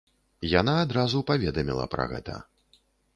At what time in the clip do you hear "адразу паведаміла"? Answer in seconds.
0.85-1.85